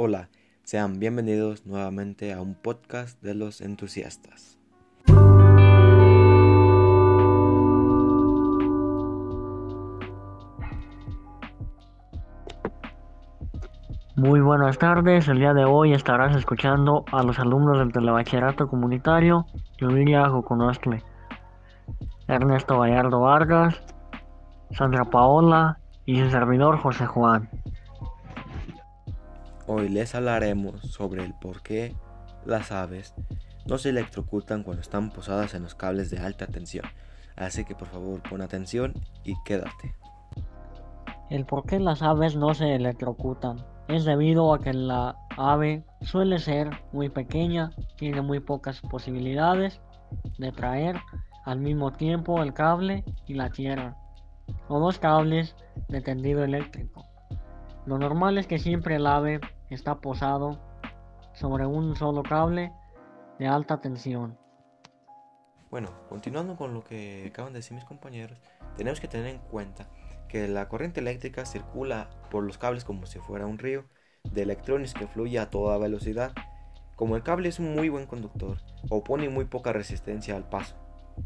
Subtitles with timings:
[0.00, 0.28] Hola,
[0.62, 4.56] sean bienvenidos nuevamente a un podcast de los entusiastas.
[14.14, 19.46] Muy buenas tardes, el día de hoy estarás escuchando a los alumnos del Telebachillerato Comunitario
[19.78, 21.02] Yudiria Joconostle,
[22.28, 23.82] Ernesto Gallardo Vargas,
[24.70, 27.50] Sandra Paola y su servidor José Juan.
[29.70, 31.94] Hoy les hablaremos sobre el por qué
[32.46, 33.14] las aves
[33.66, 36.86] no se electrocutan cuando están posadas en los cables de alta tensión.
[37.36, 38.94] Así que por favor pon atención
[39.24, 39.94] y quédate.
[41.28, 46.38] El por qué las aves no se electrocutan es debido a que la ave suele
[46.38, 49.82] ser muy pequeña, tiene muy pocas posibilidades
[50.38, 50.96] de traer
[51.44, 53.98] al mismo tiempo el cable y la tierra,
[54.68, 55.54] o dos cables
[55.88, 57.04] de tendido eléctrico.
[57.84, 60.58] Lo normal es que siempre el ave está posado
[61.32, 62.72] sobre un solo cable
[63.38, 64.36] de alta tensión.
[65.70, 68.40] Bueno, continuando con lo que acaban de decir mis compañeros,
[68.76, 69.86] tenemos que tener en cuenta
[70.28, 73.84] que la corriente eléctrica circula por los cables como si fuera un río
[74.24, 76.32] de electrones que fluye a toda velocidad.
[76.96, 78.58] Como el cable es un muy buen conductor,
[78.90, 80.74] opone muy poca resistencia al paso,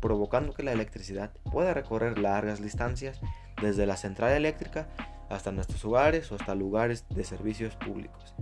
[0.01, 3.20] provocando que la electricidad pueda recorrer largas distancias
[3.61, 4.89] desde la central eléctrica
[5.33, 8.35] hasta nuestros hogares o hasta lugares de servicios públicos.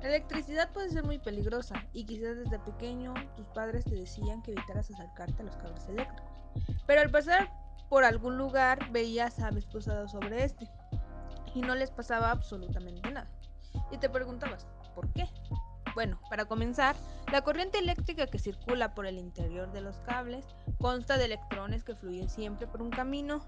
[0.00, 4.52] La electricidad puede ser muy peligrosa y quizás desde pequeño tus padres te decían que
[4.52, 6.30] evitaras acercarte a los cables eléctricos.
[6.86, 7.52] Pero al pasar
[7.88, 10.68] por algún lugar veías aves posadas sobre este
[11.54, 13.30] y no les pasaba absolutamente nada.
[13.90, 15.28] Y te preguntabas, ¿por qué?
[15.94, 16.96] Bueno, para comenzar,
[17.30, 20.46] la corriente eléctrica que circula por el interior de los cables
[20.80, 23.44] consta de electrones que fluyen siempre por un camino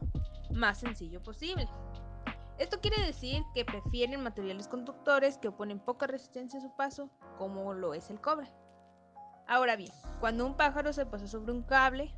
[0.54, 1.68] más sencillo posible.
[2.58, 7.74] Esto quiere decir que prefieren materiales conductores que oponen poca resistencia a su paso, como
[7.74, 8.48] lo es el cobre.
[9.48, 12.14] Ahora bien, cuando un pájaro se pasa sobre un cable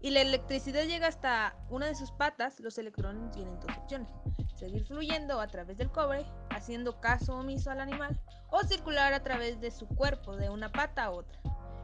[0.00, 4.08] y la electricidad llega hasta una de sus patas, los electrones tienen dos opciones.
[4.56, 8.18] Seguir fluyendo a través del cobre, haciendo caso omiso al animal,
[8.50, 11.38] o circular a través de su cuerpo de una pata a otra.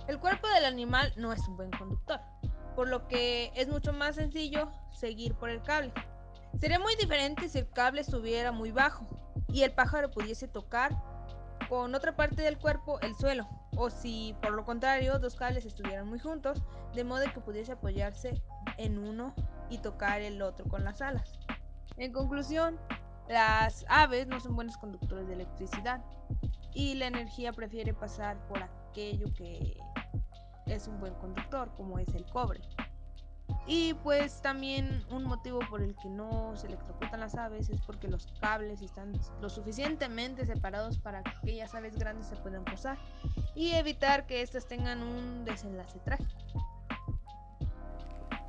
[0.09, 2.21] El cuerpo del animal no es un buen conductor,
[2.75, 5.93] por lo que es mucho más sencillo seguir por el cable.
[6.59, 9.07] Sería muy diferente si el cable estuviera muy bajo
[9.49, 10.93] y el pájaro pudiese tocar
[11.69, 16.09] con otra parte del cuerpo el suelo, o si por lo contrario dos cables estuvieran
[16.09, 16.63] muy juntos,
[16.95, 18.43] de modo que pudiese apoyarse
[18.77, 19.35] en uno
[19.69, 21.39] y tocar el otro con las alas.
[21.97, 22.79] En conclusión,
[23.29, 26.03] las aves no son buenos conductores de electricidad
[26.75, 29.79] y la energía prefiere pasar por aquello que
[30.67, 32.61] es un buen conductor, como es el cobre.
[33.67, 38.09] Y pues también un motivo por el que no se electrocutan las aves es porque
[38.09, 42.99] los cables están lo suficientemente separados para que aquellas aves grandes se puedan posar
[43.55, 46.31] y evitar que éstas tengan un desenlace trágico.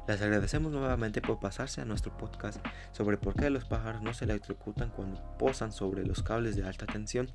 [0.07, 2.59] Les agradecemos nuevamente por pasarse a nuestro podcast
[2.91, 6.85] sobre por qué los pájaros no se electrocutan cuando posan sobre los cables de alta
[6.85, 7.31] tensión.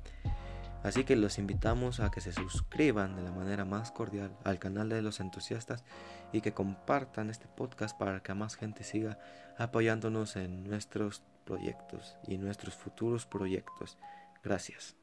[0.87, 4.87] Así que los invitamos a que se suscriban de la manera más cordial al canal
[4.87, 5.83] de los entusiastas
[6.31, 9.19] y que compartan este podcast para que más gente siga
[9.57, 13.97] apoyándonos en nuestros proyectos y nuestros futuros proyectos.
[14.45, 14.95] Gracias.